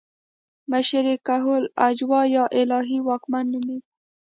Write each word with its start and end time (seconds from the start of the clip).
مشر 0.71 1.03
یې 1.11 1.17
کهول 1.27 1.63
اجاو 1.87 2.21
یا 2.35 2.43
الهي 2.59 2.97
واکمن 3.07 3.45
نومېده 3.53 3.87